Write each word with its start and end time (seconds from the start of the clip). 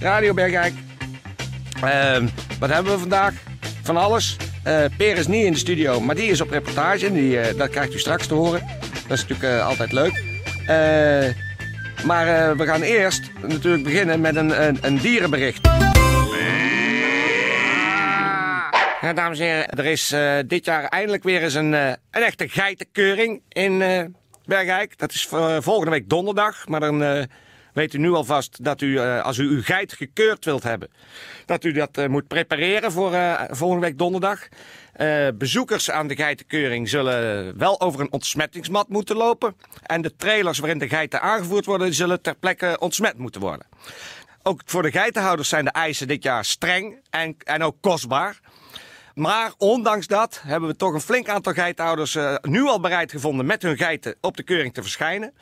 Radio 0.00 0.34
Bergijk. 0.34 0.74
Ehm, 1.82 2.26
wat 2.58 2.70
hebben 2.70 2.92
we 2.92 2.98
vandaag? 2.98 3.34
Van 3.82 3.96
alles. 3.96 4.36
Eh 4.64 4.84
Peer 4.96 5.16
is 5.16 5.26
niet 5.26 5.44
in 5.44 5.52
de 5.52 5.58
studio, 5.58 6.00
maar 6.00 6.14
die 6.14 6.30
is 6.30 6.40
op 6.40 6.50
reportage. 6.50 7.06
En 7.06 7.12
die, 7.12 7.40
eh, 7.40 7.58
dat 7.58 7.70
krijgt 7.70 7.94
u 7.94 7.98
straks 7.98 8.26
te 8.26 8.34
horen. 8.34 8.60
Dat 9.08 9.18
is 9.18 9.26
natuurlijk 9.26 9.42
eh, 9.42 9.66
altijd 9.66 9.92
leuk. 9.92 10.22
Maar 12.04 12.56
we 12.56 12.66
gaan 12.66 12.82
eerst 12.82 13.30
natuurlijk 13.46 13.84
beginnen 13.84 14.20
met 14.20 14.36
een, 14.36 14.66
een, 14.66 14.78
een 14.80 14.98
dierenbericht. 14.98 15.68
Ja, 19.00 19.12
dames 19.14 19.38
en 19.38 19.46
heren, 19.46 19.68
er 19.68 19.84
is 19.84 20.14
dit 20.46 20.64
jaar 20.64 20.84
eindelijk 20.84 21.22
weer 21.22 21.42
eens 21.42 21.54
een, 21.54 21.72
een 21.72 21.96
echte 22.10 22.48
geitenkeuring 22.48 23.42
in 23.48 23.78
Bergijk. 24.44 24.98
Dat 24.98 25.12
is 25.12 25.26
volgende 25.60 25.90
week 25.90 26.08
donderdag, 26.08 26.68
maar 26.68 26.80
dan 26.80 27.28
weet 27.76 27.94
u 27.94 27.98
nu 27.98 28.12
alvast 28.12 28.64
dat 28.64 28.80
u, 28.80 28.98
eh, 28.98 29.22
als 29.22 29.38
u 29.38 29.48
uw 29.48 29.62
geit 29.62 29.92
gekeurd 29.92 30.44
wilt 30.44 30.62
hebben, 30.62 30.88
dat 31.46 31.64
u 31.64 31.72
dat 31.72 31.98
eh, 31.98 32.06
moet 32.06 32.26
prepareren 32.26 32.92
voor 32.92 33.12
eh, 33.12 33.42
volgende 33.50 33.86
week 33.86 33.98
donderdag. 33.98 34.48
Bezoekers 35.34 35.90
aan 35.90 36.06
de 36.06 36.16
geitenkeuring 36.16 36.88
zullen 36.88 37.58
wel 37.58 37.80
over 37.80 38.00
een 38.00 38.12
ontsmettingsmat 38.12 38.88
moeten 38.88 39.16
lopen. 39.16 39.56
En 39.82 40.02
de 40.02 40.16
trailers 40.16 40.58
waarin 40.58 40.78
de 40.78 40.88
geiten 40.88 41.20
aangevoerd 41.20 41.64
worden, 41.64 41.94
zullen 41.94 42.22
ter 42.22 42.34
plekke 42.34 42.76
ontsmet 42.78 43.18
moeten 43.18 43.40
worden. 43.40 43.66
Ook 44.42 44.60
voor 44.64 44.82
de 44.82 44.90
geitenhouders 44.90 45.48
zijn 45.48 45.64
de 45.64 45.70
eisen 45.70 46.08
dit 46.08 46.22
jaar 46.22 46.44
streng 46.44 47.00
en, 47.10 47.36
en 47.44 47.62
ook 47.62 47.76
kostbaar. 47.80 48.40
Maar 49.16 49.52
ondanks 49.58 50.06
dat 50.06 50.40
hebben 50.44 50.68
we 50.68 50.76
toch 50.76 50.92
een 50.94 51.00
flink 51.00 51.28
aantal 51.28 51.52
geitenhouders 51.52 52.14
eh, 52.14 52.34
nu 52.42 52.62
al 52.62 52.80
bereid 52.80 53.10
gevonden 53.10 53.46
met 53.46 53.62
hun 53.62 53.76
geiten 53.76 54.16
op 54.20 54.36
de 54.36 54.42
keuring 54.42 54.74
te 54.74 54.82
verschijnen. 54.82 55.34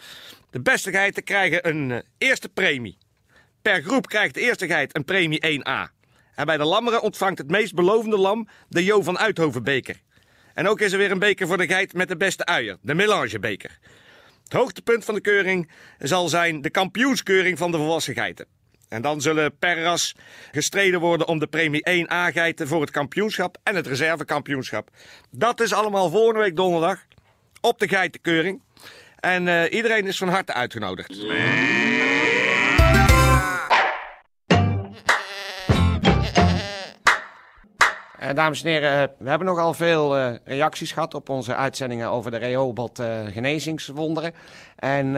De 0.50 0.61
beste 0.61 0.91
geiten 0.91 1.25
krijgen 1.25 1.69
een 1.69 1.91
eh, 1.91 1.98
eerste 2.19 2.48
premie. 2.48 2.98
Per 3.62 3.83
groep 3.83 4.06
krijgt 4.06 4.34
de 4.34 4.41
eerste 4.41 4.67
geit 4.67 4.97
een 4.97 5.05
premie 5.05 5.61
1A. 5.61 5.92
En 6.34 6.47
bij 6.47 6.56
de 6.56 6.64
lammeren 6.64 7.02
ontvangt 7.02 7.39
het 7.39 7.50
meest 7.50 7.75
belovende 7.75 8.19
lam 8.19 8.48
de 8.69 8.84
Jo 8.84 9.02
van 9.02 9.19
Uithovenbeker. 9.19 10.00
En 10.55 10.69
ook 10.69 10.80
is 10.80 10.92
er 10.92 10.98
weer 10.98 11.11
een 11.11 11.19
beker 11.19 11.47
voor 11.47 11.58
de 11.58 11.67
geit 11.67 11.92
met 11.92 12.08
de 12.08 12.17
beste 12.17 12.45
uier, 12.45 12.78
de 12.83 12.95
Melangebeker. 12.95 13.78
Het 14.45 14.52
hoogtepunt 14.52 15.05
van 15.05 15.14
de 15.14 15.20
keuring 15.20 15.70
zal 15.98 16.28
zijn 16.28 16.62
de 16.62 16.70
kampioenskeuring 16.70 17.58
van 17.58 17.70
de 17.70 17.77
volwassen 17.77 18.14
geiten. 18.14 18.47
En 18.88 19.02
dan 19.02 19.20
zullen 19.20 19.58
per 19.58 19.82
ras 19.82 20.14
gestreden 20.52 21.00
worden 21.00 21.28
om 21.28 21.38
de 21.38 21.46
premie 21.46 22.04
1A 22.04 22.32
geiten 22.32 22.68
voor 22.68 22.80
het 22.80 22.90
kampioenschap 22.90 23.56
en 23.62 23.74
het 23.74 23.86
reservekampioenschap. 23.86 24.88
Dat 25.30 25.60
is 25.60 25.72
allemaal 25.72 26.10
volgende 26.10 26.40
week 26.40 26.56
donderdag 26.56 26.98
op 27.60 27.78
de 27.78 27.88
geitenkeuring. 27.88 28.62
En 29.20 29.48
eh, 29.48 29.72
iedereen 29.72 30.06
is 30.06 30.18
van 30.18 30.28
harte 30.28 30.52
uitgenodigd. 30.52 31.16
Eh, 38.24 38.34
dames 38.34 38.62
en 38.62 38.70
heren, 38.70 39.02
eh, 39.02 39.08
we 39.18 39.28
hebben 39.28 39.46
nogal 39.46 39.74
veel 39.74 40.38
reacties 40.44 40.92
gehad 40.92 41.14
op 41.14 41.28
onze 41.28 41.55
uitzendingen 41.55 42.10
over 42.10 42.30
de 42.30 42.36
Rehoboth 42.36 42.98
eh, 42.98 43.20
genezingswonderen. 43.27 44.34
En 44.77 45.12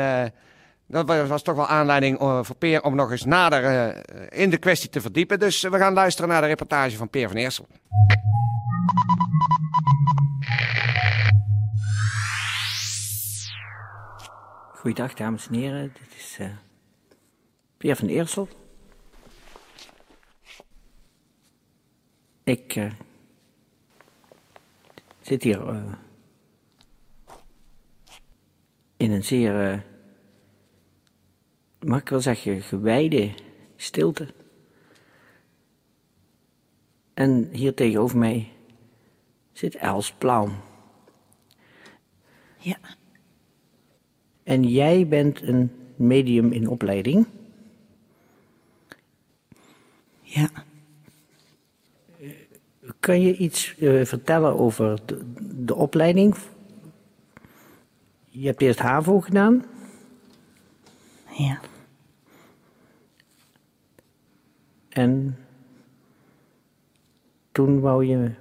dat 0.86 1.06
wa- 1.06 1.26
was 1.26 1.42
toch 1.42 1.56
wel 1.56 1.66
aanleiding 1.66 2.18
eh, 2.20 2.38
voor 2.42 2.56
Peer 2.56 2.82
om 2.82 2.94
nog 2.94 3.10
eens 3.10 3.24
nader 3.24 3.64
eh, 3.64 4.42
in 4.42 4.50
de 4.50 4.56
kwestie 4.58 4.90
te 4.90 5.00
verdiepen. 5.00 5.38
Dus 5.38 5.64
eh, 5.64 5.70
we 5.70 5.78
gaan 5.78 5.92
luisteren 5.92 6.30
naar 6.30 6.40
de 6.40 6.46
reportage 6.46 6.96
van 6.96 7.10
Peer 7.10 7.28
van 7.28 7.36
Eersel. 7.36 7.66
Goeiedag, 14.74 15.14
dames 15.14 15.46
en 15.48 15.54
heren. 15.54 15.92
Dit 15.92 16.14
is 16.16 16.38
Peer 17.76 17.96
van 17.96 18.08
Eersel. 18.08 18.48
Ik 22.44 22.90
zit 25.20 25.42
hier 25.42 25.82
in 28.96 29.10
een 29.12 29.24
zeer, 29.24 29.84
mag 31.86 32.00
ik 32.00 32.08
wel 32.08 32.20
zeggen, 32.20 32.62
gewijde 32.62 33.30
stilte. 33.76 34.26
En 37.14 37.48
hier 37.52 37.74
tegenover 37.74 38.18
mij 38.18 38.52
zit 39.52 39.74
Els 39.74 40.12
Plaum. 40.12 40.52
Ja, 42.58 42.78
En 44.42 44.62
jij 44.68 45.08
bent 45.08 45.42
een 45.42 45.70
medium 45.96 46.52
in 46.52 46.68
opleiding. 46.68 47.26
ja. 50.22 50.50
Kan 53.00 53.20
je 53.20 53.36
iets 53.36 53.76
eh, 53.76 54.04
vertellen 54.04 54.58
over 54.58 54.98
de, 55.06 55.20
de 55.64 55.74
opleiding? 55.74 56.36
Je 58.28 58.46
hebt 58.46 58.62
eerst 58.62 58.78
HAVO 58.78 59.20
gedaan. 59.20 59.64
Ja. 61.36 61.60
En 64.96 65.38
toen 67.52 67.80
wou 67.80 68.04
je 68.04 68.34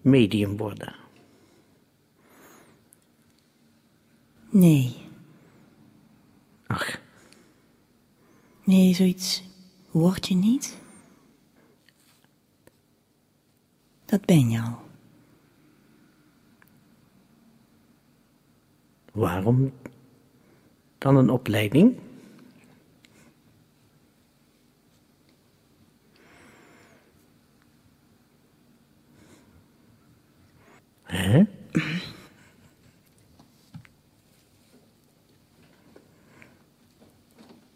medium 0.00 0.56
worden. 0.56 0.94
Nee. 4.50 4.96
Ach, 6.66 7.00
Nee, 8.64 8.94
zoiets 8.94 9.42
word 9.90 10.28
je 10.28 10.34
niet. 10.34 10.78
Dat 14.04 14.24
ben 14.24 14.50
je 14.50 14.60
al. 14.60 14.80
waarom 19.12 19.72
dan 20.98 21.16
een 21.16 21.30
opleiding? 21.30 21.98
Hè? 31.02 31.42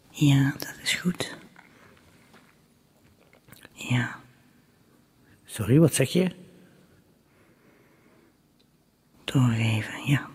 Ja, 0.09 0.51
dat 0.51 0.75
is 0.81 0.93
goed. 0.93 1.37
Ja, 3.73 4.19
Sorry, 5.45 5.76
wat 5.87 5.95
zeg 5.95 6.09
je? 6.09 6.35
doorgeven, 9.23 10.05
ja. 10.05 10.29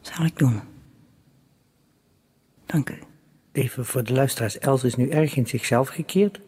Zal 0.00 0.24
ik 0.24 0.38
doen. 0.38 0.60
Dank 2.66 2.90
u. 2.90 2.98
Even 3.52 3.86
voor 3.86 4.04
de 4.04 4.12
luisteraars, 4.12 4.58
Els 4.58 4.84
is 4.84 4.94
nu 4.94 5.08
erg 5.08 5.36
in 5.36 5.46
zichzelf 5.46 5.88
gekeerd. 5.88 6.40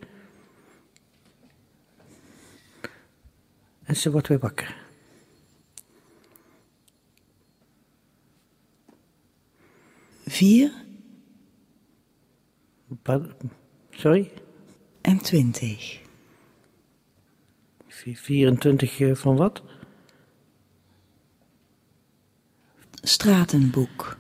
En 3.85 3.97
ze 3.97 4.11
wordt 4.11 4.29
weer 4.29 4.39
wakker. 4.39 4.77
Vier 10.27 10.73
Pardon? 13.03 13.51
Sorry? 13.91 14.31
En 15.09 15.19
twintig. 15.19 16.01
Vi- 17.87 18.17
24 18.17 19.01
eh, 19.01 19.15
van 19.15 19.37
wat? 19.37 19.63
Stratenboek. 23.03 24.17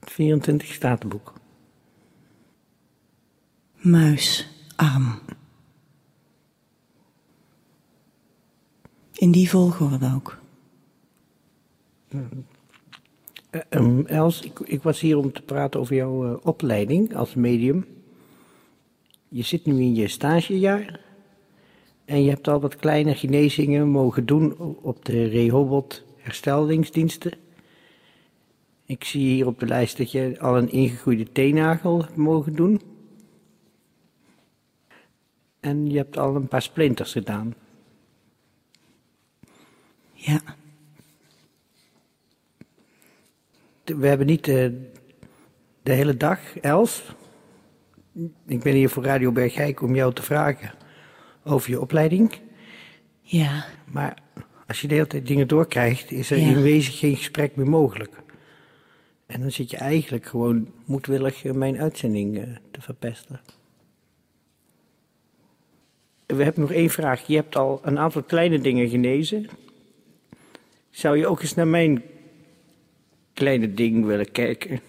24 0.00 0.72
statenboek. 0.72 1.32
Muisarm. 3.74 5.20
In 9.12 9.30
die 9.30 9.50
volgorde 9.50 10.12
ook. 10.14 10.38
Eh, 12.08 13.60
ehm, 13.68 14.00
Els, 14.06 14.40
ik, 14.40 14.58
ik 14.58 14.82
was 14.82 15.00
hier 15.00 15.16
om 15.16 15.32
te 15.32 15.42
praten 15.42 15.80
over 15.80 15.94
jouw 15.94 16.26
eh, 16.32 16.46
opleiding 16.46 17.16
als 17.16 17.34
medium. 17.34 17.95
Je 19.28 19.42
zit 19.42 19.66
nu 19.66 19.80
in 19.80 19.94
je 19.94 20.08
stagejaar. 20.08 21.00
En 22.04 22.22
je 22.22 22.30
hebt 22.30 22.48
al 22.48 22.60
wat 22.60 22.76
kleine 22.76 23.14
genezingen 23.14 23.88
mogen 23.88 24.26
doen 24.26 24.56
op 24.82 25.04
de 25.04 25.24
Rehoboth 25.24 26.04
hersteldingsdiensten. 26.16 27.32
Ik 28.84 29.04
zie 29.04 29.34
hier 29.34 29.46
op 29.46 29.60
de 29.60 29.66
lijst 29.66 29.96
dat 29.96 30.12
je 30.12 30.36
al 30.40 30.56
een 30.56 30.70
ingegroeide 30.70 31.32
teennagel 31.32 32.02
hebt 32.02 32.16
mogen 32.16 32.54
doen. 32.54 32.80
En 35.60 35.90
je 35.90 35.96
hebt 35.96 36.18
al 36.18 36.36
een 36.36 36.48
paar 36.48 36.62
splinters 36.62 37.12
gedaan. 37.12 37.54
Ja, 40.12 40.40
We 43.86 44.06
hebben 44.06 44.26
niet 44.26 44.44
de, 44.44 44.90
de 45.82 45.92
hele 45.92 46.16
dag, 46.16 46.58
Els. 46.58 47.02
Ik 48.46 48.62
ben 48.62 48.74
hier 48.74 48.88
voor 48.88 49.04
Radio 49.04 49.32
Bergijk 49.32 49.82
om 49.82 49.94
jou 49.94 50.12
te 50.14 50.22
vragen 50.22 50.70
over 51.44 51.70
je 51.70 51.80
opleiding. 51.80 52.38
ja, 53.20 53.64
Maar 53.84 54.18
als 54.66 54.80
je 54.80 54.88
de 54.88 54.94
hele 54.94 55.06
tijd 55.06 55.26
dingen 55.26 55.48
doorkrijgt, 55.48 56.10
is 56.10 56.30
er 56.30 56.38
Ja. 56.38 56.46
in 56.48 56.62
wezen 56.62 56.92
geen 56.92 57.16
gesprek 57.16 57.56
meer 57.56 57.68
mogelijk. 57.68 58.14
En 59.26 59.40
dan 59.40 59.50
zit 59.50 59.70
je 59.70 59.76
eigenlijk 59.76 60.26
gewoon 60.26 60.70
moedwillig 60.84 61.44
eh, 61.44 61.52
mijn 61.52 61.78
uitzending 61.78 62.38
eh, 62.38 62.42
te 62.70 62.80
verpesten. 62.80 63.40
We 66.26 66.42
hebben 66.44 66.60
nog 66.60 66.72
één 66.72 66.90
vraag. 66.90 67.26
Je 67.26 67.36
hebt 67.36 67.56
al 67.56 67.80
een 67.82 67.98
aantal 67.98 68.22
kleine 68.22 68.58
dingen 68.58 68.88
genezen. 68.88 69.46
Zou 70.90 71.16
je 71.18 71.26
ook 71.26 71.40
eens 71.42 71.54
naar 71.54 71.68
mijn 71.68 72.02
kleine 73.32 73.74
ding 73.74 74.04
willen 74.04 74.32
kijken? 74.32 74.80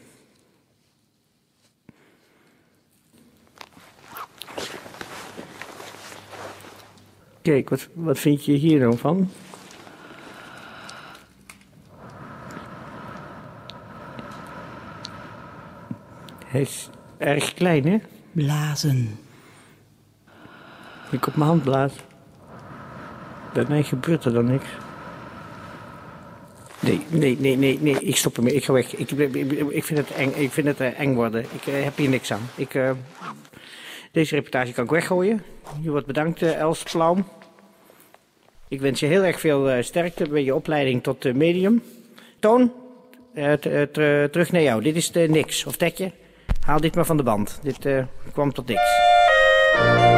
Kijk, 7.47 7.69
wat, 7.69 7.87
wat 7.93 8.19
vind 8.19 8.45
je 8.45 8.51
hier 8.51 8.79
dan 8.79 8.97
van? 8.97 9.29
Hij 16.45 16.61
is 16.61 16.89
erg 17.17 17.53
klein, 17.53 17.87
hè? 17.87 17.97
blazen. 18.31 19.19
Ik 21.11 21.27
op 21.27 21.35
mijn 21.35 21.49
hand 21.49 21.63
blaas. 21.63 21.93
Bij 23.53 23.65
mij 23.67 23.83
gebeurt 23.83 24.25
er 24.25 24.33
dan 24.33 24.45
niks. 24.45 24.67
Nee, 26.79 27.01
nee, 27.09 27.37
nee, 27.39 27.57
nee, 27.57 27.79
nee, 27.81 27.99
ik 27.99 28.15
stop 28.15 28.37
ermee. 28.37 28.53
Ik 28.53 28.63
ga 28.63 28.73
weg. 28.73 28.95
Ik, 28.95 29.11
ik, 29.11 29.35
ik 29.69 29.83
vind 29.83 29.99
het 29.99 30.11
eng, 30.11 30.31
ik 30.35 30.51
vind 30.51 30.67
het 30.67 30.79
eh, 30.79 30.99
eng 30.99 31.13
worden. 31.13 31.41
Ik 31.41 31.67
eh, 31.67 31.83
heb 31.83 31.97
hier 31.97 32.09
niks 32.09 32.33
aan. 32.33 32.49
Ik, 32.55 32.73
eh, 32.73 32.91
deze 34.11 34.35
reportage 34.35 34.73
kan 34.73 34.83
ik 34.83 34.89
weggooien. 34.89 35.43
Je 35.81 35.89
wordt 35.89 36.05
bedankt, 36.05 36.41
Els 36.41 36.83
Plaum. 36.83 37.25
Ik 38.69 38.81
wens 38.81 38.99
je 38.99 39.05
heel 39.05 39.23
erg 39.23 39.39
veel 39.39 39.69
eh, 39.69 39.83
sterkte 39.83 40.29
bij 40.29 40.43
je 40.43 40.55
opleiding 40.55 41.03
tot 41.03 41.25
eh, 41.25 41.33
medium. 41.33 41.83
Toon, 42.39 42.71
eh, 43.33 43.53
terug 44.31 44.51
naar 44.51 44.61
jou. 44.61 44.81
Dit 44.81 44.95
is 44.95 45.11
niks. 45.11 45.65
Of 45.65 45.77
Tetje, 45.77 46.11
haal 46.65 46.79
dit 46.79 46.95
maar 46.95 47.05
van 47.05 47.17
de 47.17 47.23
band. 47.23 47.59
Dit 47.63 48.05
kwam 48.33 48.53
tot 48.53 48.67
niks. 48.67 50.16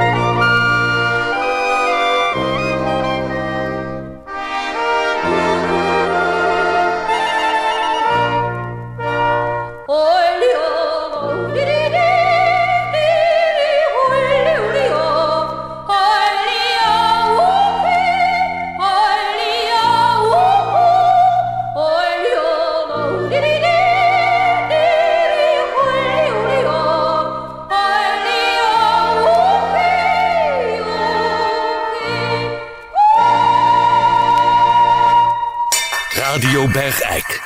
Bergijk. 36.73 37.41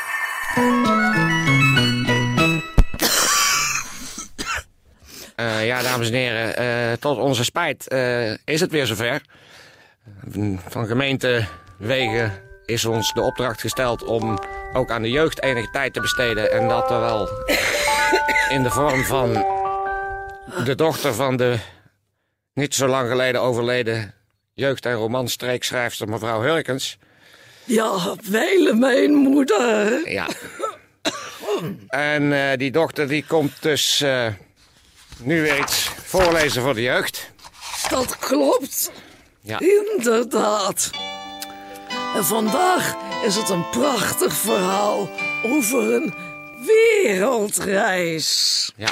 Eh, 5.36 5.66
ja, 5.66 5.82
dames 5.82 6.08
en 6.08 6.14
heren, 6.14 6.56
eh, 6.56 6.98
tot 7.00 7.18
onze 7.18 7.44
spijt 7.44 7.88
eh, 7.88 8.32
is 8.32 8.60
het 8.60 8.72
weer 8.72 8.86
zover. 8.86 9.22
Van 10.68 10.88
gemeentewegen 10.88 12.32
is 12.66 12.86
ons 12.86 13.14
de 13.14 13.22
opdracht 13.22 13.62
gesteld 13.62 14.04
om 14.04 14.40
ook 14.74 14.92
aan 14.92 15.02
de 15.02 15.12
jeugd 15.12 15.42
enige 15.42 15.70
tijd 15.72 15.94
te 15.94 16.00
besteden. 16.00 16.52
En 16.52 16.68
dat 16.68 16.90
wel 16.90 17.30
in 18.50 18.64
de 18.64 18.70
vorm 18.70 19.04
van 19.04 19.34
de 20.64 20.76
dochter 20.76 21.14
van 21.14 21.38
de 21.38 21.58
niet 22.54 22.76
zo 22.76 22.88
lang 22.88 23.10
geleden 23.10 23.42
overleden 23.42 24.14
jeugd- 24.54 24.86
en 24.86 24.94
romanstreekschrijfster 24.94 26.10
mevrouw 26.10 26.42
Hurkens. 26.42 26.98
Ja, 27.66 28.16
wijlen 28.30 28.80
mijn 28.80 29.14
moeder. 29.14 30.10
Ja. 30.12 30.28
En 31.88 32.34
eh, 32.34 32.58
die 32.58 32.72
dochter 32.72 33.08
die 33.08 33.26
komt 33.28 33.62
dus 33.62 34.02
eh, 34.02 34.28
nu 35.18 35.42
weer 35.42 35.60
iets 35.60 35.90
voorlezen 36.04 36.62
voor 36.62 36.74
de 36.74 36.82
jeugd. 36.82 37.32
Dat 37.90 38.18
klopt. 38.18 38.92
Ja. 39.42 39.60
Inderdaad. 39.60 40.90
En 42.16 42.26
vandaag 42.26 42.96
is 43.26 43.36
het 43.36 43.50
een 43.50 43.70
prachtig 43.70 44.34
verhaal 44.34 45.10
over 45.44 45.94
een 45.94 46.14
wereldreis. 46.66 48.72
Ja. 48.76 48.92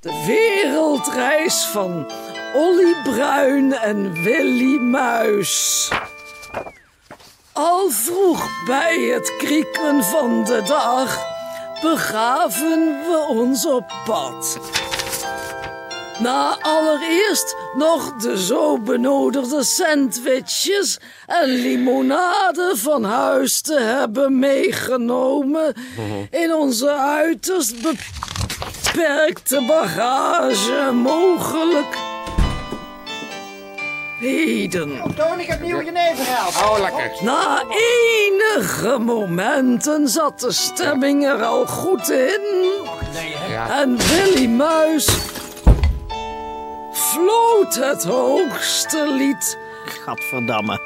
De 0.00 0.24
wereldreis 0.26 1.64
van 1.64 2.10
Olly 2.54 2.94
Bruin 3.02 3.72
en 3.72 4.22
Willy 4.22 4.78
Muis. 4.78 5.88
Al 7.54 7.90
vroeg 7.90 8.64
bij 8.66 8.98
het 9.00 9.36
krieken 9.36 10.04
van 10.04 10.44
de 10.44 10.62
dag 10.66 11.24
begaven 11.82 12.78
we 12.86 13.26
ons 13.28 13.66
op 13.66 13.92
pad. 14.04 14.58
Na 16.18 16.58
allereerst 16.60 17.56
nog 17.76 18.16
de 18.16 18.44
zo 18.44 18.78
benodigde 18.78 19.64
sandwiches 19.64 20.98
en 21.26 21.48
limonade 21.48 22.72
van 22.74 23.04
huis 23.04 23.60
te 23.60 23.80
hebben 23.80 24.38
meegenomen 24.38 25.74
in 26.30 26.54
onze 26.54 26.90
uiterst 26.96 27.74
beperkte 27.82 29.64
bagage 29.66 30.90
mogelijk. 30.92 32.13
Heden. 34.24 35.00
Toon, 35.16 35.40
ik 35.40 35.46
heb 35.46 35.60
nieuwe 35.60 35.84
jenever 35.84 36.24
gehaald. 36.24 36.54
Oh, 36.56 36.78
lekker. 36.80 37.24
Na 37.24 37.62
enige 37.68 38.98
momenten 38.98 40.08
zat 40.08 40.40
de 40.40 40.52
stemming 40.52 41.24
er 41.24 41.42
al 41.42 41.66
goed 41.66 42.10
in. 42.10 42.40
Ja. 43.48 43.80
En 43.80 43.96
Willy 43.96 44.46
Muis 44.46 45.08
floot 46.92 47.74
het 47.74 48.04
hoogste 48.04 49.06
lied. 49.18 49.58
Gadverdamme. 50.04 50.80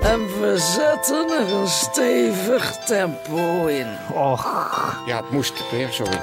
En 0.00 0.40
we 0.40 0.58
zetten 0.58 1.30
er 1.30 1.52
een 1.54 1.68
stevig 1.68 2.76
tempo 2.86 3.66
in. 3.66 3.86
Och, 4.14 4.44
Ja, 5.06 5.16
het 5.16 5.30
moest 5.30 5.70
weer, 5.70 5.88
sorry. 5.92 6.20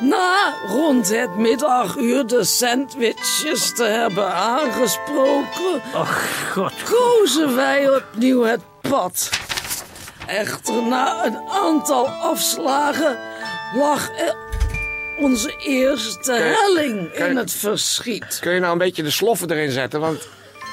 Na 0.00 0.54
rond 0.66 1.08
het 1.08 1.36
middaguur 1.36 2.26
de 2.26 2.44
sandwiches 2.44 3.74
te 3.74 3.84
hebben 3.84 4.32
aangesproken, 4.34 5.82
och, 5.94 6.50
god. 6.52 6.72
kozen 6.84 7.56
wij 7.56 7.88
opnieuw 7.96 8.42
het 8.42 8.60
pad. 8.80 9.30
Echter, 10.26 10.82
na 10.82 11.24
een 11.24 11.38
aantal 11.48 12.06
afslagen 12.06 13.18
lag 13.74 14.08
er 14.18 14.36
onze 15.18 15.56
eerste 15.58 16.32
helling 16.32 17.12
in 17.12 17.36
het 17.36 17.52
verschiet. 17.52 18.38
Kun 18.40 18.52
je 18.52 18.60
nou 18.60 18.72
een 18.72 18.78
beetje 18.78 19.02
de 19.02 19.10
sloffen 19.10 19.50
erin 19.50 19.70
zetten? 19.70 20.00
Want 20.00 20.28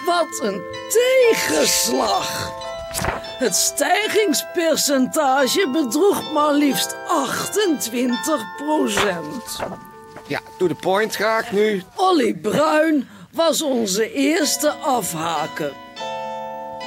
Wat 0.06 0.40
een 0.44 0.62
tegenslag! 0.90 2.52
Het 3.38 3.56
stijgingspercentage 3.56 5.70
bedroeg 5.72 6.32
maar 6.34 6.54
liefst 6.54 6.96
28 7.08 8.56
procent. 8.56 9.60
ja, 10.28 10.40
to 10.58 10.68
the 10.68 10.76
point 10.76 11.16
graag 11.16 11.52
nu. 11.52 11.84
Olly 11.96 12.34
Bruin 12.34 13.10
was 13.32 13.62
onze 13.62 14.14
eerste 14.14 14.70
afhaker. 14.72 15.72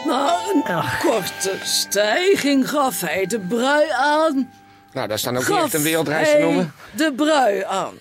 Na 0.06 0.34
een 0.52 0.62
korte 1.00 1.52
stijging 1.62 2.68
gaf 2.68 3.00
hij 3.00 3.26
de 3.26 3.40
brui 3.40 3.88
aan. 3.90 4.50
Nou, 4.92 5.08
dat 5.08 5.16
is 5.16 5.22
dan 5.22 5.36
ook 5.36 5.48
niet 5.48 5.58
echt 5.58 5.74
een 5.74 5.82
wereldreis 5.82 6.30
te 6.30 6.38
noemen. 6.38 6.74
de 6.90 7.12
brui 7.16 7.64
aan. 7.64 7.94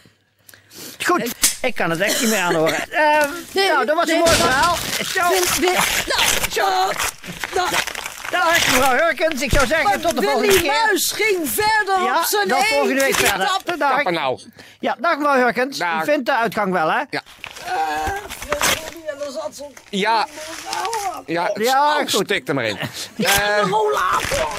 Goed, 1.06 1.32
ik 1.62 1.76
kan 1.76 1.90
het 1.90 2.00
echt 2.00 2.22
niet 2.22 2.30
meer 2.30 2.40
aanhoren. 2.40 2.90
Ehm, 2.92 3.30
nou, 3.54 3.86
dat 3.86 3.96
was 3.96 4.10
een 4.10 4.16
nee, 4.16 4.24
mooi 4.24 4.36
verhaal. 4.36 4.76
Zo, 5.04 5.22
Nou, 6.06 6.24
zo. 6.52 6.64
Dag 8.50 8.66
mevrouw 8.78 8.96
Hurkens. 8.98 9.42
Ik 9.42 9.52
zou 9.52 9.66
zeggen, 9.68 9.86
maar 9.90 10.00
tot 10.00 10.16
de 10.18 10.22
volgende 10.22 10.48
Willy 10.48 10.62
keer. 10.62 10.72
Muis 10.86 11.12
ging 11.12 11.50
verder 11.50 12.04
Ja, 12.04 12.18
op 12.18 12.24
zijn 12.26 12.48
dan 12.48 12.64
volgende 12.64 13.02
week 13.02 13.16
verder. 13.16 13.52
Dat- 13.66 13.80
Dag. 13.80 14.04
Nou. 14.04 14.40
Ja, 14.80 14.96
dag 15.00 15.18
mevrouw 15.18 15.36
Hurkens. 15.36 15.78
Dag. 15.78 16.02
U 16.02 16.06
vindt 16.06 16.26
de 16.26 16.36
uitgang 16.36 16.72
wel, 16.72 16.92
hè? 16.92 17.02
Ja. 17.10 17.22
Zo'n 19.52 19.74
Ja. 19.90 20.28
Ja, 21.26 21.52
Ja, 21.56 21.90
oh, 21.90 21.98
goed. 21.98 22.10
stik 22.26 22.48
er 22.48 22.54
maar 22.56 22.66
in. 22.66 22.78
Eh, 23.18 23.60
rollator. 23.62 24.50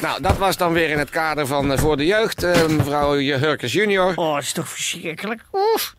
nou, 0.00 0.22
dat 0.22 0.36
was 0.36 0.56
dan 0.56 0.72
weer 0.72 0.90
in 0.90 0.98
het 0.98 1.10
kader 1.10 1.46
van 1.46 1.72
eh, 1.72 1.78
Voor 1.78 1.96
de 1.96 2.06
Jeugd. 2.06 2.42
eh, 2.42 2.66
mevrouw 2.66 3.12
Hurkens 3.18 3.72
junior. 3.72 4.12
Oh, 4.16 4.34
dat 4.34 4.42
is 4.42 4.52
toch 4.52 4.68
verschrikkelijk. 4.68 5.40
Oef. 5.52 5.94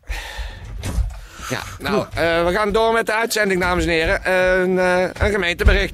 Ja, 1.49 1.59
nou, 1.79 2.05
eh, 2.13 2.45
we 2.45 2.51
gaan 2.53 2.71
door 2.71 2.93
met 2.93 3.05
de 3.05 3.13
uitzending, 3.13 3.61
dames 3.61 3.83
en 3.83 3.89
heren. 3.89 4.31
Een, 4.31 4.79
eh, 4.79 5.01
een 5.25 5.31
gemeentebericht. 5.31 5.93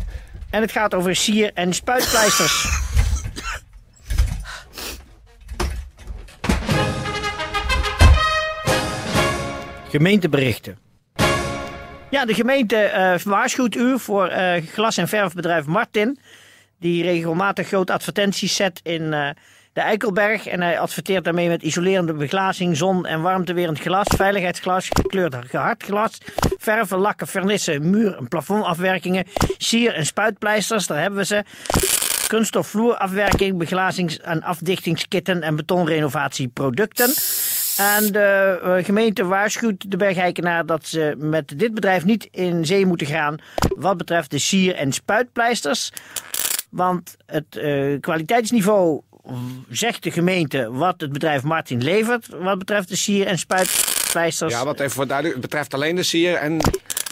En 0.53 0.62
het 0.62 0.72
gaat 0.72 0.93
over 0.93 1.15
sier- 1.15 1.51
en 1.53 1.74
spuitpleisters. 1.74 2.67
Gemeenteberichten. 9.89 10.77
Ja, 12.10 12.25
de 12.25 12.33
gemeente 12.33 12.75
eh, 12.75 13.19
waarschuwt 13.19 13.75
u 13.75 14.00
voor 14.00 14.27
eh, 14.27 14.63
glas- 14.67 14.98
en 14.98 15.07
verfbedrijf 15.07 15.65
Martin. 15.65 16.17
Die 16.79 17.03
regelmatig 17.03 17.67
grote 17.67 17.93
advertenties 17.93 18.55
zet 18.55 18.79
in 18.83 19.13
eh, 19.13 19.29
de 19.74 19.82
Eikelberg. 19.82 20.48
En 20.48 20.62
hij 20.62 20.80
adverteert 20.80 21.24
daarmee 21.24 21.48
met 21.48 21.63
isolerende 21.63 22.13
beglazing, 22.13 22.77
zon- 22.77 23.06
en 23.06 23.22
warmtewerend 23.22 23.80
glas, 23.80 24.08
veiligheidsglas, 24.15 24.89
gekleurd 24.94 25.36
gehard 25.48 25.84
glas, 25.84 26.18
verven, 26.58 26.98
lakken, 26.98 27.27
vernissen, 27.27 27.89
muur- 27.89 28.18
en 28.18 28.27
plafondafwerkingen, 28.27 29.25
sier- 29.58 29.94
en 29.94 30.06
spuitpleisters, 30.06 30.88
daar 30.88 31.01
hebben 31.01 31.20
we 31.20 31.25
ze. 31.25 31.44
Kunststof 32.27 32.68
vloerafwerking, 32.68 33.58
beglazings- 33.58 34.20
en 34.20 34.44
afdichtingskitten 34.44 35.42
en 35.42 35.56
betonrenovatieproducten. 35.56 37.13
En 37.77 38.12
de 38.12 38.60
eh, 38.63 38.86
gemeente 38.86 39.25
waarschuwt 39.25 39.92
de 39.92 39.98
Bergijkenaar 39.98 40.65
dat 40.65 40.86
ze 40.86 41.15
met 41.18 41.60
dit 41.60 41.74
bedrijf 41.74 42.06
niet 42.06 42.27
in 42.32 42.65
zee 42.65 42.86
moeten 42.86 43.08
gaan 43.08 43.38
wat 43.77 43.98
betreft 43.98 44.32
de 44.32 44.39
sier- 44.39 44.75
en 44.75 44.92
spuitpleisters. 44.92 45.92
Want 46.70 47.15
het 47.25 47.58
eh, 47.58 48.00
kwaliteitsniveau 48.00 49.01
zegt 49.70 50.03
de 50.03 50.12
gemeente 50.12 50.72
wat 50.72 51.01
het 51.01 51.13
bedrijf 51.13 51.44
Martin 51.44 51.84
levert 51.84 52.27
wat 52.42 52.58
betreft 52.58 52.89
de 52.89 52.96
sier- 52.96 53.27
en 53.27 53.38
spuitpleisters. 53.38 54.53
Ja, 54.53 54.65
wat 54.65 54.80
even 54.80 54.92
voor 54.92 55.08
duidelijk. 55.08 55.38
Het 55.38 55.50
betreft 55.50 55.74
alleen 55.74 55.96
de 55.96 56.03
sier 56.03 56.36
en... 56.36 56.60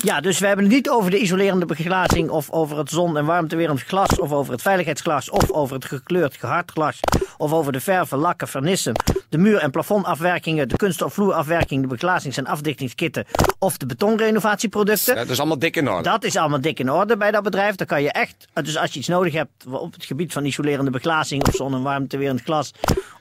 Ja, 0.03 0.21
dus 0.21 0.39
we 0.39 0.47
hebben 0.47 0.65
het 0.65 0.73
niet 0.73 0.89
over 0.89 1.11
de 1.11 1.19
isolerende 1.19 1.65
beglazing 1.65 2.29
of 2.29 2.49
over 2.49 2.77
het 2.77 2.89
zon- 2.89 3.17
en 3.17 3.25
warmtewerend 3.25 3.81
glas 3.81 4.19
of 4.19 4.31
over 4.31 4.51
het 4.53 4.61
veiligheidsglas 4.61 5.29
of 5.29 5.51
over 5.51 5.75
het 5.75 5.85
gekleurd 5.85 6.37
gehard 6.37 6.71
glas 6.71 6.99
of 7.37 7.53
over 7.53 7.71
de 7.71 7.79
verven, 7.79 8.17
lakken, 8.17 8.47
vernissen, 8.47 8.93
de 9.31 9.37
muur- 9.37 9.57
en 9.57 9.71
plafondafwerkingen, 9.71 10.67
de 10.67 10.75
kunststof 10.75 11.13
vloerafwerking, 11.13 11.81
de 11.81 11.87
beglazings- 11.87 12.37
en 12.37 12.45
afdichtingskitten 12.45 13.25
of 13.59 13.77
de 13.77 13.85
betonrenovatieproducten. 13.85 15.15
Dat 15.15 15.29
is 15.29 15.39
allemaal 15.39 15.59
dik 15.59 15.75
in 15.75 15.89
orde. 15.89 16.03
Dat 16.09 16.23
is 16.23 16.35
allemaal 16.35 16.61
dik 16.61 16.79
in 16.79 16.91
orde 16.91 17.17
bij 17.17 17.31
dat 17.31 17.43
bedrijf. 17.43 17.75
Dan 17.75 17.87
kan 17.87 18.01
je 18.01 18.11
echt, 18.11 18.47
dus 18.63 18.77
als 18.77 18.93
je 18.93 18.99
iets 18.99 19.07
nodig 19.07 19.33
hebt 19.33 19.51
op 19.71 19.93
het 19.93 20.05
gebied 20.05 20.33
van 20.33 20.45
isolerende 20.45 20.91
beglazing 20.91 21.47
of 21.47 21.53
zon- 21.55 21.73
en 21.73 21.81
warmtewerend 21.81 22.41
glas 22.41 22.71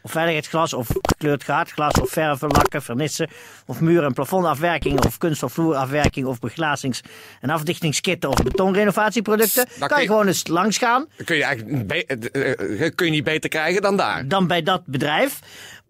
of 0.02 0.11
veiligheidsglas 0.11 0.73
of 0.73 0.88
gekleurd 1.02 1.45
gehard 1.45 1.71
glas 1.71 1.93
of 2.00 2.11
verven, 2.11 2.49
lakken, 2.49 2.83
vernissen 2.83 3.29
of 3.67 3.81
muur- 3.81 4.05
en 4.05 4.12
plafondafwerking 4.12 5.05
of 5.05 5.19
kunststof 5.19 5.52
vloerafwerking 5.52 6.26
of 6.26 6.38
beglazings- 6.38 7.00
en 7.40 7.50
afdichtingskitten 7.50 8.31
of 8.31 8.43
betonrenovatieproducten, 8.43 9.67
kun 9.79 9.88
kan 9.88 10.00
je 10.00 10.07
gewoon 10.07 10.26
eens 10.26 10.47
langs 10.47 10.79
gaan 10.79 11.07
Dat 11.17 11.26
kun 11.26 11.37
je 11.37 11.45
eigenlijk 11.45 11.87
be- 11.87 12.05
eh, 12.07 12.87
eh, 12.87 12.95
kun 12.95 13.07
je 13.07 13.12
niet 13.12 13.25
beter 13.25 13.50
krijgen 13.50 13.83
dan 13.83 13.97
daar. 13.97 14.29
dan 14.29 14.47
bij 14.47 14.62
dat 14.62 14.83
bedrijf. 14.87 15.38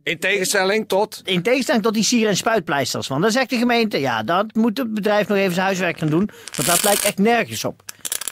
In 0.02 0.18
tegenstelling 0.18 0.88
tot... 0.88 1.22
In 1.24 1.42
tegenstelling 1.42 1.82
tot 1.84 1.94
die 1.94 2.02
sier- 2.04 2.28
en 2.28 2.36
spuitpleisters. 2.36 3.08
Want 3.08 3.22
dan 3.22 3.30
zegt 3.30 3.50
de 3.50 3.56
gemeente, 3.56 4.00
ja, 4.00 4.22
dat 4.22 4.54
moet 4.54 4.78
het 4.78 4.94
bedrijf 4.94 5.28
nog 5.28 5.38
even 5.38 5.52
zijn 5.52 5.66
huiswerk 5.66 5.98
gaan 5.98 6.08
doen. 6.10 6.30
Want 6.56 6.68
dat 6.68 6.84
lijkt 6.84 7.04
echt 7.04 7.18
nergens 7.18 7.64
op. 7.64 7.82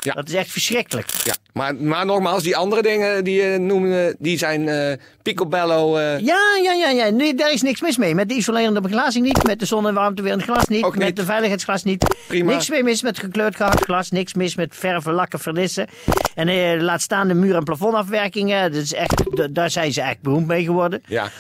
Ja. 0.01 0.13
Dat 0.15 0.29
is 0.29 0.35
echt 0.35 0.51
verschrikkelijk. 0.51 1.07
Ja, 1.25 1.35
maar, 1.53 1.75
maar 1.77 2.07
nogmaals, 2.07 2.43
die 2.43 2.57
andere 2.57 2.83
dingen 2.83 3.25
die 3.25 3.43
je 3.43 3.59
noemde, 3.59 4.17
die 4.19 4.39
zijn 4.39 4.69
eh 4.69 4.93
picobello... 5.23 5.97
eh, 5.97 6.19
Ja, 6.21 6.39
ja, 6.63 6.73
ja, 6.73 6.89
ja. 6.91 7.09
Nee, 7.11 7.35
daar 7.35 7.53
is 7.53 7.63
niks 7.63 7.81
mis 7.81 7.97
mee. 7.97 8.15
Met 8.15 8.29
de 8.29 8.35
isolerende 8.35 8.81
beglazing 8.81 9.25
niet. 9.25 9.43
Met 9.43 9.59
de 9.59 9.67
zon- 9.67 9.87
en 9.87 9.95
warmtewerend 9.95 10.43
glas 10.43 10.67
niet. 10.69 10.95
Met 10.95 11.17
de 11.17 11.25
veiligheidsglas 11.25 11.83
niet. 11.85 12.17
Prima. 12.29 12.53
Niks 12.53 12.69
mee 12.71 12.83
mis 12.83 13.03
met 13.03 13.19
gekleurd 13.19 13.57
gehard 13.57 13.81
glas. 13.85 14.11
Niks 14.11 14.35
mis 14.35 14.55
met 14.55 14.75
verven, 14.77 15.13
lakken, 15.13 15.39
vernissen. 15.39 15.87
En 16.35 16.49
eh, 16.49 16.81
laat 16.81 17.01
staan 17.01 17.29
de 17.29 17.35
muur- 17.35 17.57
en 17.57 17.65
plafondafwerkingen. 17.65 18.73
Dat 18.73 18.83
is 18.83 18.95
echt, 18.95 19.23
daar 19.55 19.71
zijn 19.71 19.93
ze 19.93 20.01
echt 20.03 20.21
beroemd 20.21 20.47
mee 20.47 20.65
geworden. 20.65 21.03
ja. 21.07 21.31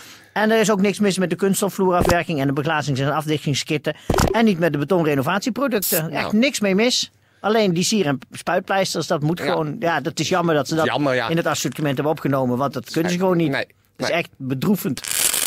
En 0.42 0.50
er 0.50 0.60
is 0.60 0.70
ook 0.70 0.80
niks 0.80 0.98
mis 0.98 1.18
met 1.18 1.30
de 1.30 1.36
kunststofvloerafwerking 1.36 2.40
en 2.40 2.46
de 2.46 2.52
beglazings- 2.52 3.00
en 3.00 3.12
afdichtingskitten. 3.14 3.96
En 4.32 4.44
niet 4.44 4.58
met 4.58 4.72
de 4.72 4.78
betonrenovatieproducten. 4.78 5.98
Echt 6.10 6.22
Nou. 6.22 6.36
niks 6.36 6.60
mee 6.60 6.74
mis. 6.74 7.10
Alleen 7.40 7.74
die 7.74 7.82
sier- 7.84 8.06
en 8.06 8.18
spuitpleisters, 8.30 9.06
dat 9.06 9.22
moet 9.22 9.40
gewoon... 9.40 9.76
Ja, 9.78 10.00
dat 10.00 10.20
is 10.20 10.28
jammer 10.28 10.54
dat 10.54 10.68
ze 10.68 10.74
dat 10.74 10.84
Jammer, 10.86 11.14
ja. 11.14 11.28
in 11.28 11.36
het 11.36 11.46
assortiment 11.46 11.94
hebben 11.94 12.12
opgenomen. 12.12 12.56
Want 12.58 12.72
dat 12.72 12.90
kunnen 12.90 13.12
ze 13.12 13.18
gewoon 13.18 13.36
niet. 13.36 13.50
Nee, 13.50 13.66
Het 13.96 14.08
is 14.08 14.14
echt 14.14 14.28
bedroevend 14.36 15.00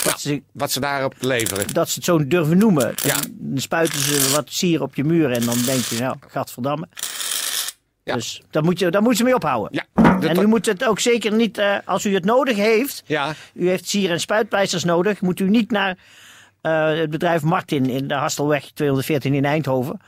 dat, 0.03 0.21
ze, 0.21 0.41
Wat 0.51 0.71
ze 0.71 0.79
daarop 0.79 1.13
leveren. 1.19 1.73
dat 1.73 1.87
ze 1.89 1.95
het 1.95 2.03
zo 2.03 2.27
durven 2.27 2.57
noemen. 2.57 2.93
Ja. 3.03 3.15
Dan 3.29 3.61
spuiten 3.61 3.99
ze 3.99 4.31
wat 4.35 4.45
sier 4.49 4.81
op 4.81 4.95
je 4.95 5.03
muur 5.03 5.31
en 5.31 5.45
dan 5.45 5.57
denk 5.65 5.83
je, 5.83 5.99
nou, 5.99 6.15
gadverdamme. 6.27 6.87
Ja. 8.03 8.13
Dus 8.13 8.41
daar 8.49 8.63
moet, 8.63 8.79
je, 8.79 8.89
daar 8.91 9.01
moet 9.01 9.17
ze 9.17 9.23
mee 9.23 9.35
ophouden. 9.35 9.83
Ja, 9.95 10.27
en 10.29 10.39
u 10.41 10.47
moet 10.47 10.65
het 10.65 10.85
ook 10.85 10.99
zeker 10.99 11.33
niet, 11.33 11.57
eh, 11.57 11.75
als 11.85 12.05
u 12.05 12.13
het 12.13 12.25
nodig 12.25 12.55
heeft, 12.55 13.03
Ja, 13.05 13.33
u 13.53 13.67
heeft 13.69 13.87
sier- 13.89 14.11
en 14.11 14.19
spuitpleisters 14.19 14.83
nodig, 14.83 15.21
moet 15.21 15.39
u 15.39 15.49
niet 15.49 15.71
naar 15.71 15.97
eh, 16.61 16.87
het 16.87 17.09
bedrijf 17.09 17.41
Martin 17.41 17.85
in 17.85 18.07
de 18.07 18.13
Hastelweg 18.13 18.71
214 18.73 19.33
in 19.33 19.45
Eindhoven. 19.45 19.99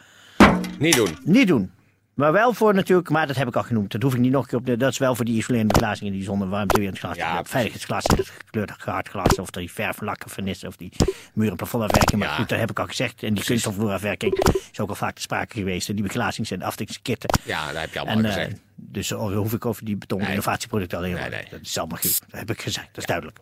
niet 0.80 0.96
doen. 0.96 1.18
Niet 1.24 1.48
doen. 1.48 1.72
Maar 2.14 2.32
wel 2.32 2.54
voor 2.54 2.74
natuurlijk, 2.74 3.10
maar 3.10 3.28
dat 3.28 3.36
heb 3.36 3.48
ik 3.48 3.56
al 3.56 3.64
genoemd. 3.64 3.92
Dat 3.92 4.02
hoef 4.02 4.14
ik 4.14 4.20
niet 4.20 4.32
nog 4.32 4.42
een 4.44 4.50
keer 4.50 4.58
op 4.60 4.66
de, 4.66 4.78
Dat 4.78 4.92
is 4.92 4.98
wel 4.98 5.16
voor 5.16 5.26
die 5.26 5.38
isolerende 5.38 5.74
beglazing 5.74 6.10
en 6.10 6.16
die 6.16 6.24
zonder 6.26 6.68
glas. 6.94 7.16
Ja, 7.16 7.44
veiligheidsglas 7.44 8.04
het 8.16 8.30
gekleurde 8.30 8.74
gehard 8.78 9.08
glas. 9.08 9.40
Of 9.40 9.50
die 9.50 9.72
verflakken, 9.72 10.30
vernissen 10.30 10.68
of 10.68 10.76
die 10.76 10.92
muur- 11.34 11.50
en 11.50 11.56
plafondafwerking. 11.56 12.20
Maar 12.20 12.30
Ja. 12.30 12.36
goed, 12.36 12.50
dat 12.50 12.60
heb 12.60 12.70
ik 12.70 12.80
al 12.80 12.86
gezegd. 12.86 13.24
En 13.24 13.34
die 13.34 13.44
kunststofvloerafwerking 13.44 14.40
is 14.72 14.80
ook 14.80 14.90
al 14.90 14.96
vaak 14.96 15.16
te 15.16 15.22
sprake 15.22 15.54
geweest. 15.58 15.90
En 15.90 15.96
die 15.96 16.04
beglazings- 16.04 16.52
en 16.52 16.62
afdekingskitten. 16.62 17.40
Ja, 17.44 17.72
dat 17.72 17.82
heb 17.82 17.94
je 17.94 18.00
allemaal 18.00 18.18
En, 18.18 18.26
eh, 18.26 18.34
gezegd. 18.34 18.60
dus 18.76 19.12
uh, 19.12 19.18
hoef 19.20 19.54
ik 19.54 19.66
over 19.66 19.86
die 19.86 19.96
betonrenovatieproducten 19.98 20.98
alleen 20.98 21.12
Nee, 21.12 21.22
maar. 21.22 21.30
nee. 21.30 21.46
Dat 21.50 21.60
is 21.62 21.78
allemaal 21.78 21.98
goed. 21.98 22.20
Dat 22.30 22.40
heb 22.40 22.50
ik 22.50 22.62
gezegd, 22.62 22.88
dat 22.88 22.98
is 22.98 23.06
duidelijk. 23.06 23.40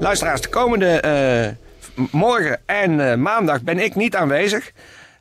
Luisteraars, 0.00 0.40
de 0.40 0.48
komende 0.48 0.86
eh, 1.00 1.48
morgen 2.10 2.60
en 2.66 3.10
eh, 3.10 3.16
maandag 3.16 3.62
ben 3.62 3.78
ik 3.78 3.94
niet 3.94 4.16
aanwezig. 4.16 4.70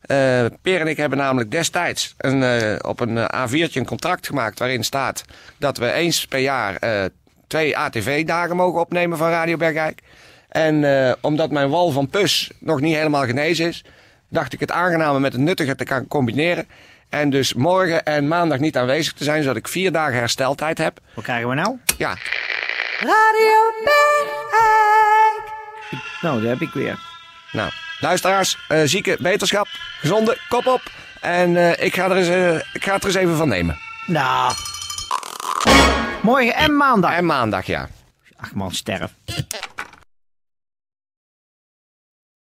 Eh 0.01 0.45
Peer 0.61 0.79
en 0.81 0.87
ik 0.87 0.97
hebben 0.97 1.17
namelijk 1.17 1.51
destijds 1.51 2.13
een, 2.17 2.43
eh, 2.43 2.75
op 2.81 2.99
een 2.99 3.17
eh, 3.17 3.47
A4'tje 3.47 3.73
een 3.79 3.85
contract 3.85 4.27
gemaakt 4.27 4.59
waarin 4.59 4.83
staat 4.83 5.23
dat 5.57 5.77
we 5.77 5.91
eens 5.91 6.25
per 6.27 6.39
jaar 6.39 6.75
eh, 6.75 7.05
twee 7.47 7.77
ATV-dagen 7.77 8.55
mogen 8.55 8.79
opnemen 8.79 9.17
van 9.17 9.29
Radio 9.29 9.57
Bergijk. 9.57 10.01
En 10.49 10.83
eh, 11.07 11.13
omdat 11.21 11.51
mijn 11.51 11.69
wal 11.69 11.91
van 11.91 12.09
pus 12.09 12.51
nog 12.59 12.81
niet 12.81 12.95
helemaal 12.95 13.25
genezen 13.25 13.67
is, 13.67 13.83
dacht 14.29 14.53
ik 14.53 14.59
het 14.59 14.71
aangename 14.71 15.19
met 15.19 15.33
het 15.33 15.41
nuttige 15.41 15.75
te 15.75 15.85
gaan 15.87 16.07
combineren. 16.07 16.67
En 17.09 17.29
dus 17.29 17.53
morgen 17.53 18.05
en 18.05 18.27
maandag 18.27 18.59
niet 18.59 18.77
aanwezig 18.77 19.13
te 19.13 19.23
zijn, 19.23 19.41
zodat 19.41 19.57
ik 19.57 19.67
vier 19.67 19.91
dagen 19.91 20.17
hersteltijd 20.17 20.77
heb. 20.77 20.99
Wat 21.13 21.23
krijgen 21.23 21.49
we 21.49 21.55
nou? 21.55 21.77
Ja, 21.97 22.15
Radio 22.99 23.71
Bergijk. 23.83 25.06
Nou, 26.21 26.41
daar 26.41 26.49
heb 26.49 26.61
ik 26.61 26.73
weer. 26.73 26.99
Nou, 27.51 27.71
luisteraars, 27.99 28.57
eh 28.67 28.81
zieke, 28.85 29.17
beterschap, 29.19 29.67
gezonde, 29.99 30.37
kop 30.49 30.67
op. 30.67 30.81
En 31.21 31.57
eh, 31.57 31.85
ik, 31.85 31.95
ga 31.95 32.09
er 32.09 32.17
eens, 32.17 32.27
eh, 32.27 32.55
ik 32.73 32.83
ga 32.83 32.93
het 32.93 33.01
er 33.01 33.09
eens 33.09 33.17
even 33.17 33.37
van 33.37 33.47
nemen. 33.47 33.77
Nou. 34.05 34.53
Morgen 36.21 36.55
en 36.55 36.75
maandag. 36.77 37.11
En 37.11 37.25
maandag, 37.25 37.65
ja. 37.65 37.89
Ach 38.37 38.53
man, 38.53 38.71
sterf. 38.71 39.11